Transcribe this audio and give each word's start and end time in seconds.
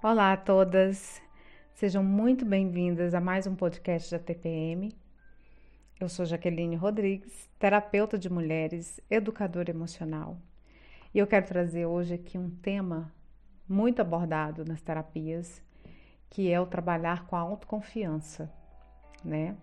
Olá 0.00 0.32
a 0.32 0.36
todas, 0.36 1.20
sejam 1.74 2.04
muito 2.04 2.44
bem-vindas 2.44 3.14
a 3.14 3.20
mais 3.20 3.48
um 3.48 3.56
podcast 3.56 4.12
da 4.12 4.18
TPM. 4.20 4.96
Eu 5.98 6.08
sou 6.08 6.24
Jaqueline 6.24 6.76
Rodrigues, 6.76 7.50
terapeuta 7.58 8.16
de 8.16 8.30
mulheres, 8.30 9.00
educadora 9.10 9.72
emocional, 9.72 10.38
e 11.12 11.18
eu 11.18 11.26
quero 11.26 11.46
trazer 11.46 11.84
hoje 11.84 12.14
aqui 12.14 12.38
um 12.38 12.48
tema 12.48 13.12
muito 13.68 14.00
abordado 14.00 14.64
nas 14.64 14.80
terapias, 14.80 15.60
que 16.30 16.48
é 16.48 16.60
o 16.60 16.66
trabalhar 16.66 17.26
com 17.26 17.34
a 17.34 17.40
autoconfiança, 17.40 18.48
né? 19.24 19.56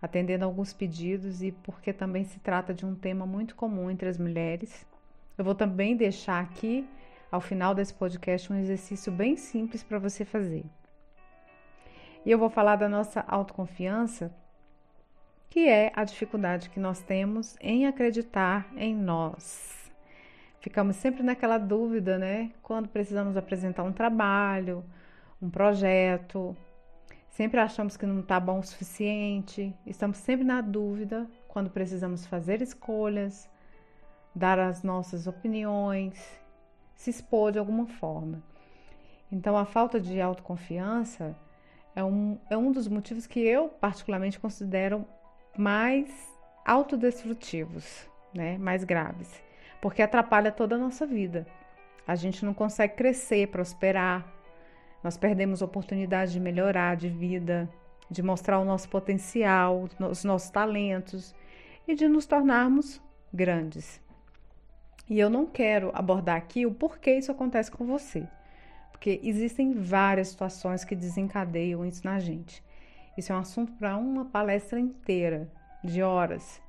Atendendo 0.00 0.46
alguns 0.46 0.72
pedidos 0.72 1.42
e 1.42 1.52
porque 1.52 1.92
também 1.92 2.24
se 2.24 2.40
trata 2.40 2.72
de 2.72 2.86
um 2.86 2.94
tema 2.94 3.26
muito 3.26 3.54
comum 3.54 3.90
entre 3.90 4.08
as 4.08 4.16
mulheres. 4.16 4.86
Eu 5.36 5.44
vou 5.44 5.54
também 5.54 5.94
deixar 5.94 6.42
aqui 6.42 6.88
ao 7.30 7.40
final 7.40 7.74
desse 7.74 7.94
podcast 7.94 8.52
um 8.52 8.56
exercício 8.56 9.10
bem 9.12 9.36
simples 9.36 9.82
para 9.82 9.98
você 9.98 10.24
fazer. 10.24 10.64
E 12.24 12.30
eu 12.30 12.38
vou 12.38 12.48
falar 12.48 12.76
da 12.76 12.88
nossa 12.88 13.20
autoconfiança, 13.28 14.34
que 15.50 15.68
é 15.68 15.92
a 15.94 16.04
dificuldade 16.04 16.70
que 16.70 16.80
nós 16.80 17.00
temos 17.00 17.56
em 17.60 17.86
acreditar 17.86 18.66
em 18.76 18.94
nós. 18.94 19.92
Ficamos 20.60 20.96
sempre 20.96 21.22
naquela 21.22 21.58
dúvida, 21.58 22.18
né? 22.18 22.50
Quando 22.62 22.88
precisamos 22.88 23.36
apresentar 23.36 23.82
um 23.82 23.92
trabalho, 23.92 24.82
um 25.40 25.50
projeto, 25.50 26.56
sempre 27.28 27.60
achamos 27.60 27.96
que 27.96 28.06
não 28.06 28.20
está 28.20 28.40
bom 28.40 28.60
o 28.60 28.62
suficiente, 28.62 29.74
estamos 29.86 30.16
sempre 30.16 30.44
na 30.44 30.62
dúvida 30.62 31.28
quando 31.46 31.68
precisamos 31.68 32.26
fazer 32.26 32.62
escolhas, 32.62 33.48
dar 34.34 34.58
as 34.58 34.82
nossas 34.82 35.26
opiniões 35.26 36.42
se 36.94 37.10
expor 37.10 37.52
de 37.52 37.58
alguma 37.58 37.86
forma. 37.86 38.42
Então, 39.30 39.56
a 39.56 39.64
falta 39.64 40.00
de 40.00 40.20
autoconfiança 40.20 41.36
é 41.94 42.04
um, 42.04 42.38
é 42.50 42.56
um 42.56 42.72
dos 42.72 42.88
motivos 42.88 43.26
que 43.26 43.40
eu, 43.40 43.68
particularmente, 43.68 44.38
considero 44.38 45.04
mais 45.56 46.08
autodestrutivos, 46.64 48.08
né? 48.32 48.58
mais 48.58 48.84
graves, 48.84 49.42
porque 49.80 50.02
atrapalha 50.02 50.50
toda 50.50 50.76
a 50.76 50.78
nossa 50.78 51.06
vida. 51.06 51.46
A 52.06 52.14
gente 52.14 52.44
não 52.44 52.52
consegue 52.52 52.94
crescer, 52.94 53.48
prosperar, 53.48 54.26
nós 55.02 55.16
perdemos 55.16 55.62
oportunidade 55.62 56.32
de 56.32 56.40
melhorar 56.40 56.96
de 56.96 57.08
vida, 57.08 57.68
de 58.10 58.22
mostrar 58.22 58.58
o 58.58 58.64
nosso 58.64 58.88
potencial, 58.88 59.86
os 60.10 60.24
nossos 60.24 60.50
talentos 60.50 61.34
e 61.86 61.94
de 61.94 62.08
nos 62.08 62.26
tornarmos 62.26 63.02
grandes. 63.32 64.00
E 65.08 65.18
eu 65.18 65.28
não 65.28 65.46
quero 65.46 65.90
abordar 65.94 66.36
aqui 66.36 66.64
o 66.64 66.72
porquê 66.72 67.18
isso 67.18 67.30
acontece 67.30 67.70
com 67.70 67.84
você, 67.84 68.26
porque 68.90 69.20
existem 69.22 69.74
várias 69.74 70.28
situações 70.28 70.84
que 70.84 70.96
desencadeiam 70.96 71.84
isso 71.84 72.04
na 72.04 72.18
gente. 72.18 72.64
Isso 73.16 73.30
é 73.30 73.36
um 73.36 73.40
assunto 73.40 73.72
para 73.74 73.96
uma 73.96 74.24
palestra 74.24 74.80
inteira, 74.80 75.50
de 75.82 76.02
horas. 76.02 76.60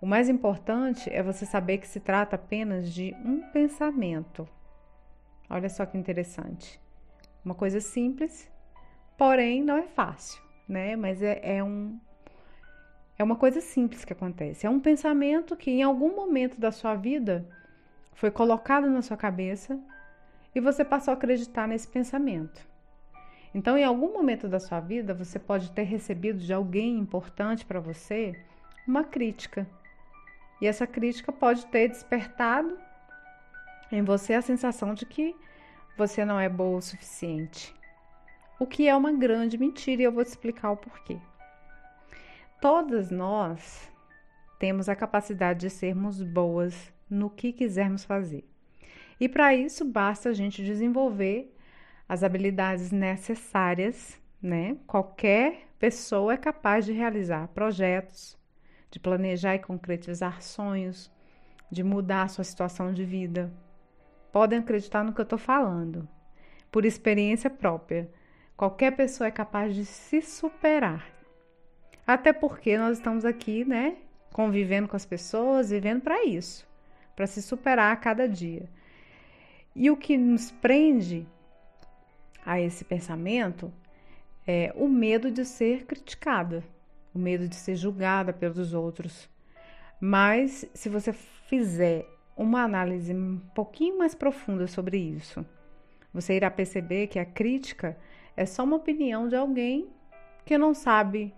O 0.00 0.06
mais 0.06 0.28
importante 0.28 1.10
é 1.12 1.22
você 1.22 1.44
saber 1.44 1.78
que 1.78 1.88
se 1.88 1.98
trata 1.98 2.36
apenas 2.36 2.92
de 2.92 3.14
um 3.24 3.40
pensamento. 3.50 4.48
Olha 5.50 5.68
só 5.68 5.84
que 5.84 5.98
interessante. 5.98 6.80
Uma 7.44 7.54
coisa 7.54 7.80
simples, 7.80 8.50
porém 9.18 9.62
não 9.62 9.76
é 9.76 9.82
fácil, 9.82 10.40
né? 10.68 10.94
Mas 10.94 11.22
é, 11.22 11.40
é 11.42 11.64
um, 11.64 11.98
é 13.18 13.24
uma 13.24 13.36
coisa 13.36 13.60
simples 13.60 14.04
que 14.04 14.12
acontece. 14.12 14.66
É 14.66 14.70
um 14.70 14.80
pensamento 14.80 15.56
que 15.56 15.70
em 15.70 15.82
algum 15.82 16.14
momento 16.14 16.60
da 16.60 16.70
sua 16.70 16.94
vida 16.94 17.46
foi 18.14 18.30
colocado 18.30 18.88
na 18.88 19.02
sua 19.02 19.16
cabeça 19.16 19.78
e 20.54 20.60
você 20.60 20.84
passou 20.84 21.12
a 21.12 21.16
acreditar 21.16 21.66
nesse 21.66 21.88
pensamento. 21.88 22.66
Então, 23.54 23.78
em 23.78 23.84
algum 23.84 24.12
momento 24.12 24.48
da 24.48 24.58
sua 24.58 24.80
vida, 24.80 25.14
você 25.14 25.38
pode 25.38 25.70
ter 25.70 25.82
recebido 25.82 26.38
de 26.38 26.52
alguém 26.52 26.98
importante 26.98 27.64
para 27.64 27.78
você 27.78 28.34
uma 28.86 29.04
crítica. 29.04 29.66
E 30.60 30.66
essa 30.66 30.86
crítica 30.86 31.32
pode 31.32 31.66
ter 31.66 31.88
despertado 31.88 32.76
em 33.92 34.02
você 34.02 34.34
a 34.34 34.42
sensação 34.42 34.94
de 34.94 35.06
que 35.06 35.36
você 35.96 36.24
não 36.24 36.38
é 36.38 36.48
boa 36.48 36.78
o 36.78 36.82
suficiente. 36.82 37.74
O 38.58 38.66
que 38.66 38.88
é 38.88 38.94
uma 38.94 39.12
grande 39.12 39.58
mentira 39.58 40.02
e 40.02 40.04
eu 40.04 40.12
vou 40.12 40.24
te 40.24 40.28
explicar 40.28 40.70
o 40.70 40.76
porquê. 40.76 41.18
Todas 42.60 43.10
nós 43.10 43.90
temos 44.58 44.88
a 44.88 44.96
capacidade 44.96 45.60
de 45.60 45.70
sermos 45.70 46.22
boas 46.22 46.93
no 47.08 47.30
que 47.30 47.52
quisermos 47.52 48.04
fazer. 48.04 48.44
E 49.20 49.28
para 49.28 49.54
isso 49.54 49.84
basta 49.84 50.28
a 50.28 50.32
gente 50.32 50.64
desenvolver 50.64 51.54
as 52.08 52.22
habilidades 52.22 52.90
necessárias, 52.90 54.20
né? 54.42 54.76
Qualquer 54.86 55.68
pessoa 55.78 56.34
é 56.34 56.36
capaz 56.36 56.84
de 56.84 56.92
realizar 56.92 57.48
projetos, 57.48 58.36
de 58.90 58.98
planejar 58.98 59.54
e 59.54 59.60
concretizar 59.60 60.42
sonhos, 60.42 61.10
de 61.70 61.82
mudar 61.82 62.24
a 62.24 62.28
sua 62.28 62.44
situação 62.44 62.92
de 62.92 63.04
vida. 63.04 63.52
Podem 64.32 64.58
acreditar 64.58 65.04
no 65.04 65.12
que 65.12 65.20
eu 65.20 65.24
estou 65.24 65.38
falando. 65.38 66.08
Por 66.70 66.84
experiência 66.84 67.48
própria, 67.48 68.10
qualquer 68.56 68.96
pessoa 68.96 69.28
é 69.28 69.30
capaz 69.30 69.74
de 69.74 69.84
se 69.84 70.20
superar. 70.20 71.06
Até 72.06 72.32
porque 72.32 72.76
nós 72.76 72.98
estamos 72.98 73.24
aqui, 73.24 73.64
né? 73.64 73.96
Convivendo 74.32 74.88
com 74.88 74.96
as 74.96 75.06
pessoas, 75.06 75.70
vivendo 75.70 76.02
para 76.02 76.24
isso 76.24 76.66
para 77.14 77.26
se 77.26 77.42
superar 77.42 77.92
a 77.92 77.96
cada 77.96 78.28
dia. 78.28 78.68
E 79.74 79.90
o 79.90 79.96
que 79.96 80.16
nos 80.16 80.50
prende 80.50 81.26
a 82.44 82.60
esse 82.60 82.84
pensamento 82.84 83.72
é 84.46 84.72
o 84.76 84.88
medo 84.88 85.30
de 85.30 85.44
ser 85.44 85.84
criticada, 85.84 86.62
o 87.14 87.18
medo 87.18 87.48
de 87.48 87.56
ser 87.56 87.74
julgada 87.76 88.32
pelos 88.32 88.74
outros. 88.74 89.28
Mas 90.00 90.68
se 90.74 90.88
você 90.88 91.12
fizer 91.12 92.06
uma 92.36 92.62
análise 92.62 93.14
um 93.14 93.38
pouquinho 93.54 93.98
mais 93.98 94.14
profunda 94.14 94.66
sobre 94.66 94.98
isso, 94.98 95.44
você 96.12 96.34
irá 96.34 96.50
perceber 96.50 97.06
que 97.06 97.18
a 97.18 97.24
crítica 97.24 97.96
é 98.36 98.44
só 98.44 98.64
uma 98.64 98.76
opinião 98.76 99.28
de 99.28 99.36
alguém 99.36 99.88
que 100.44 100.58
não 100.58 100.74
sabe 100.74 101.32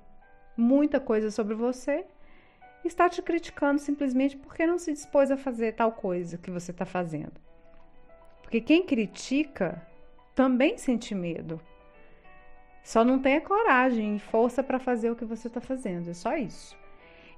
muita 0.57 0.99
coisa 0.99 1.31
sobre 1.31 1.55
você 1.55 2.05
está 2.87 3.09
te 3.09 3.23
criticando 3.23 3.81
simplesmente 3.81 4.37
porque 4.37 4.67
não 4.67 4.79
se 4.79 4.93
dispôs 4.93 5.31
a 5.31 5.37
fazer 5.37 5.73
tal 5.73 5.93
coisa 5.93 6.39
que 6.39 6.51
você 6.51 6.71
está 6.71 6.85
fazendo. 6.85 7.33
Porque 8.43 8.61
quem 8.61 8.85
critica 8.85 9.83
também 10.35 10.79
sente 10.79 11.15
medo. 11.15 11.61
Só 12.83 13.05
não 13.05 13.19
tem 13.19 13.37
a 13.37 13.41
coragem 13.41 14.17
e 14.17 14.21
força 14.21 14.63
para 14.63 14.79
fazer 14.79 15.11
o 15.11 15.17
que 15.17 15.25
você 15.25 15.49
está 15.49 15.61
fazendo. 15.61 16.11
É 16.11 16.15
só 16.15 16.37
isso. 16.37 16.77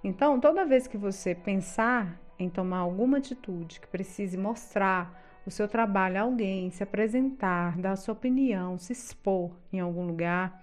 Então, 0.04 0.38
toda 0.38 0.66
vez 0.66 0.86
que 0.86 0.98
você 0.98 1.34
pensar 1.34 2.20
em 2.38 2.50
tomar 2.50 2.78
alguma 2.78 3.18
atitude 3.18 3.80
que 3.80 3.86
precise 3.86 4.36
mostrar 4.36 5.40
o 5.46 5.50
seu 5.50 5.66
trabalho 5.66 6.18
a 6.18 6.22
alguém, 6.22 6.70
se 6.70 6.82
apresentar, 6.82 7.78
dar 7.78 7.92
a 7.92 7.96
sua 7.96 8.12
opinião, 8.12 8.78
se 8.78 8.92
expor 8.92 9.50
em 9.72 9.80
algum 9.80 10.06
lugar, 10.06 10.62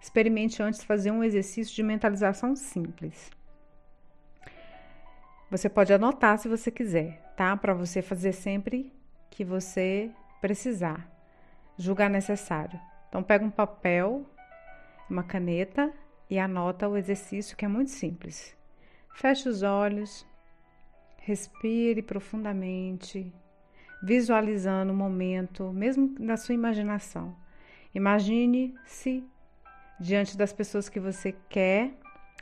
experimente 0.00 0.62
antes 0.62 0.82
fazer 0.82 1.10
um 1.10 1.22
exercício 1.22 1.74
de 1.74 1.82
mentalização 1.82 2.56
simples. 2.56 3.30
Você 5.56 5.70
pode 5.70 5.90
anotar 5.90 6.36
se 6.36 6.48
você 6.48 6.70
quiser, 6.70 7.32
tá? 7.34 7.56
Para 7.56 7.72
você 7.72 8.02
fazer 8.02 8.32
sempre 8.32 8.92
que 9.30 9.42
você 9.42 10.10
precisar, 10.38 11.10
julgar 11.78 12.10
necessário. 12.10 12.78
Então, 13.08 13.22
pega 13.22 13.42
um 13.42 13.50
papel, 13.50 14.26
uma 15.08 15.22
caneta 15.22 15.90
e 16.28 16.38
anota 16.38 16.86
o 16.86 16.94
exercício 16.94 17.56
que 17.56 17.64
é 17.64 17.68
muito 17.68 17.90
simples. 17.90 18.54
Feche 19.14 19.48
os 19.48 19.62
olhos, 19.62 20.26
respire 21.22 22.02
profundamente, 22.02 23.32
visualizando 24.02 24.92
o 24.92 24.96
momento, 24.96 25.72
mesmo 25.72 26.14
na 26.18 26.36
sua 26.36 26.54
imaginação. 26.54 27.34
Imagine-se 27.94 29.24
diante 29.98 30.36
das 30.36 30.52
pessoas 30.52 30.90
que 30.90 31.00
você 31.00 31.34
quer 31.48 31.94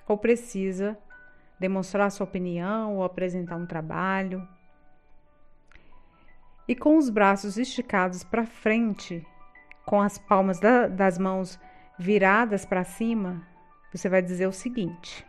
ou 0.04 0.18
precisa 0.18 0.98
demonstrar 1.58 2.10
sua 2.10 2.24
opinião 2.24 2.96
ou 2.96 3.04
apresentar 3.04 3.56
um 3.56 3.66
trabalho. 3.66 4.46
E 6.66 6.74
com 6.74 6.96
os 6.96 7.10
braços 7.10 7.58
esticados 7.58 8.24
para 8.24 8.46
frente, 8.46 9.26
com 9.84 10.00
as 10.00 10.18
palmas 10.18 10.58
da, 10.58 10.88
das 10.88 11.18
mãos 11.18 11.58
viradas 11.98 12.64
para 12.64 12.84
cima, 12.84 13.46
você 13.92 14.08
vai 14.08 14.22
dizer 14.22 14.46
o 14.46 14.52
seguinte: 14.52 15.26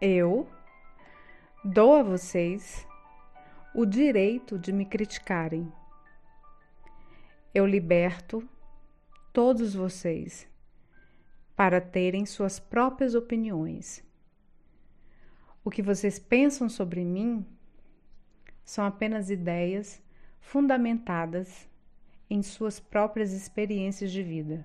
Eu 0.00 0.48
dou 1.64 1.96
a 1.96 2.02
vocês 2.02 2.86
o 3.74 3.84
direito 3.84 4.58
de 4.58 4.72
me 4.72 4.86
criticarem. 4.86 5.70
Eu 7.54 7.66
liberto 7.66 8.46
todos 9.32 9.74
vocês 9.74 10.48
para 11.54 11.80
terem 11.80 12.24
suas 12.26 12.58
próprias 12.58 13.14
opiniões 13.14 14.05
o 15.66 15.70
que 15.70 15.82
vocês 15.82 16.16
pensam 16.16 16.68
sobre 16.68 17.04
mim 17.04 17.44
são 18.64 18.84
apenas 18.84 19.30
ideias 19.30 20.00
fundamentadas 20.38 21.68
em 22.30 22.40
suas 22.40 22.78
próprias 22.78 23.32
experiências 23.32 24.12
de 24.12 24.22
vida. 24.22 24.64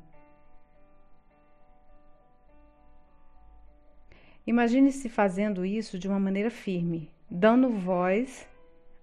Imagine-se 4.46 5.10
fazendo 5.10 5.66
isso 5.66 5.98
de 5.98 6.08
uma 6.08 6.20
maneira 6.20 6.52
firme, 6.52 7.10
dando 7.28 7.72
voz 7.72 8.48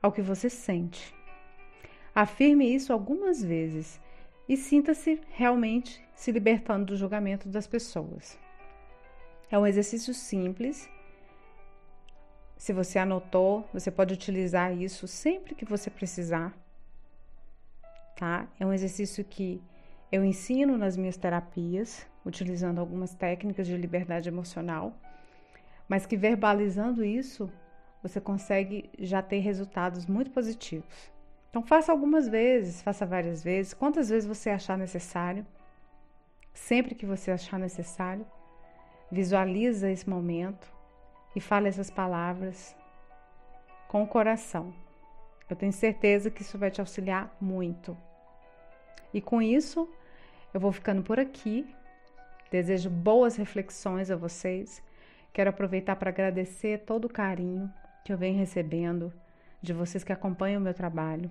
ao 0.01 0.13
que 0.13 0.23
você 0.23 0.49
sente. 0.49 1.13
Afirme 2.15 2.73
isso 2.73 2.93
algumas 2.93 3.43
vezes 3.43 4.01
e 4.49 4.57
sinta-se 4.57 5.21
realmente 5.31 6.01
se 6.15 6.31
libertando 6.31 6.87
do 6.87 6.97
julgamento 6.97 7.49
das 7.49 7.67
pessoas. 7.67 8.39
É 9.51 9.59
um 9.59 9.67
exercício 9.67 10.15
simples. 10.15 10.89
Se 12.59 12.75
você 12.75 12.99
anotou, 12.99 13.67
você 13.73 13.91
pode 13.91 14.13
utilizar 14.13 14.77
isso 14.77 15.09
sempre 15.09 15.55
que 15.55 15.65
você 15.65 15.89
precisar. 15.89 16.55
Tá? 18.15 18.47
É 18.61 18.67
um 18.67 18.73
exercício 18.75 19.25
que 19.25 19.63
eu 20.13 20.23
ensino 20.23 20.77
nas 20.77 20.95
minhas 20.95 21.17
terapias, 21.17 22.07
utilizando 22.27 22.79
algumas 22.79 23.15
técnicas 23.15 23.67
de 23.67 23.75
liberdade 23.77 24.29
emocional 24.29 24.95
mas 25.89 26.05
que 26.05 26.17
verbalizando 26.17 27.03
isso, 27.05 27.51
você 28.03 28.21
consegue 28.21 28.91
já 28.99 29.23
ter 29.23 29.39
resultados 29.39 30.05
muito 30.07 30.31
positivos. 30.31 31.11
Então 31.49 31.63
faça 31.63 31.91
algumas 31.91 32.29
vezes, 32.29 32.83
faça 32.83 33.07
várias 33.07 33.43
vezes, 33.43 33.73
quantas 33.73 34.11
vezes 34.11 34.29
você 34.29 34.51
achar 34.51 34.77
necessário. 34.77 35.47
Sempre 36.53 36.95
que 36.95 37.07
você 37.07 37.31
achar 37.31 37.59
necessário, 37.59 38.27
visualiza 39.11 39.91
esse 39.91 40.09
momento 40.09 40.71
e 41.35 41.41
fale 41.41 41.69
essas 41.69 41.91
palavras 41.91 42.77
com 43.89 44.03
o 44.03 44.09
coração. 44.09 44.73
Eu 45.49 45.57
tenho 45.57 45.73
certeza 45.73 46.31
que 46.31 46.43
isso 46.43 46.59
vai 46.59 46.71
te 46.71 46.81
auxiliar 46.81 47.35
muito. 47.41 47.97
E 49.13 49.21
com 49.21 49.41
isso, 49.41 49.89
eu 50.53 50.61
vou 50.61 50.73
ficando 50.73 51.03
por 51.03 51.19
aqui. 51.19 51.67
Desejo 52.51 52.91
boas 52.91 53.37
reflexões 53.37 54.11
a 54.11 54.17
vocês 54.17 54.83
Quero 55.39 55.51
aproveitar 55.51 55.95
para 55.97 56.11
agradecer 56.11 56.81
todo 56.81 57.05
o 57.05 57.09
carinho 57.09 57.73
que 58.05 58.13
eu 58.13 58.19
venho 58.19 58.39
recebendo 58.39 59.13
de 59.63 59.73
vocês 59.73 60.03
que 60.03 60.13
acompanham 60.13 60.61
o 60.61 60.65
meu 60.65 60.75
trabalho. 60.75 61.31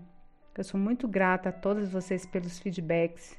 Eu 0.57 0.63
sou 0.63 0.79
muito 0.79 1.07
grata 1.07 1.49
a 1.49 1.51
todos 1.51 1.89
vocês 1.89 2.25
pelos 2.25 2.57
feedbacks, 2.57 3.37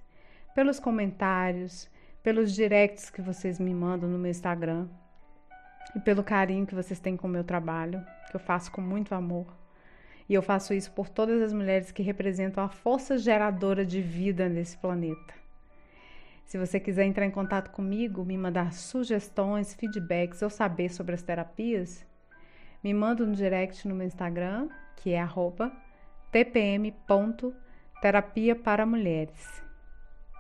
pelos 0.54 0.78
comentários, 0.78 1.90
pelos 2.22 2.54
directs 2.54 3.08
que 3.08 3.22
vocês 3.22 3.58
me 3.58 3.72
mandam 3.72 4.10
no 4.10 4.18
meu 4.18 4.30
Instagram 4.30 4.88
e 5.94 6.00
pelo 6.00 6.22
carinho 6.22 6.66
que 6.66 6.74
vocês 6.74 7.00
têm 7.00 7.16
com 7.16 7.26
o 7.26 7.30
meu 7.30 7.44
trabalho, 7.44 8.04
que 8.30 8.36
eu 8.36 8.40
faço 8.40 8.70
com 8.70 8.80
muito 8.80 9.14
amor. 9.14 9.46
E 10.28 10.34
eu 10.34 10.42
faço 10.42 10.74
isso 10.74 10.92
por 10.92 11.08
todas 11.08 11.40
as 11.40 11.52
mulheres 11.52 11.90
que 11.90 12.02
representam 12.02 12.62
a 12.62 12.68
força 12.68 13.16
geradora 13.16 13.84
de 13.84 14.02
vida 14.02 14.48
nesse 14.48 14.76
planeta. 14.76 15.34
Se 16.44 16.58
você 16.58 16.78
quiser 16.80 17.04
entrar 17.04 17.26
em 17.26 17.30
contato 17.30 17.70
comigo, 17.70 18.24
me 18.24 18.36
mandar 18.36 18.72
sugestões, 18.72 19.74
feedbacks 19.74 20.42
ou 20.42 20.50
saber 20.50 20.88
sobre 20.90 21.14
as 21.14 21.22
terapias, 21.22 22.06
me 22.82 22.94
manda 22.94 23.26
no 23.26 23.34
direct 23.34 23.86
no 23.86 23.94
meu 23.94 24.06
Instagram, 24.06 24.68
que 24.96 25.12
é 25.12 25.26
tpm.terapia 26.30 26.94
para 28.56 28.86
mulheres. 28.86 29.62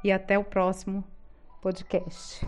E 0.02 0.12
até 0.12 0.38
o 0.38 0.44
próximo 0.44 1.04
podcast. 1.60 2.46